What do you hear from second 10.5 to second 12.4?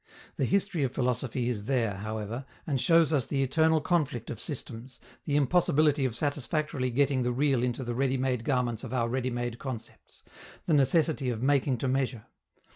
the necessity of making to measure.